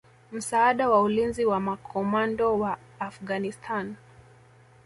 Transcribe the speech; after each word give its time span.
msaada 0.31 0.89
wa 0.89 1.01
ulinzi 1.01 1.45
wa 1.45 1.59
makomando 1.59 2.59
wa 2.59 2.77
Afghanistan 2.99 3.95